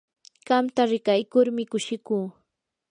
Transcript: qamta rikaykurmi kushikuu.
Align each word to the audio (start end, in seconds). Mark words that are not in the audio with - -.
qamta 0.47 0.81
rikaykurmi 0.91 1.63
kushikuu. 1.71 2.25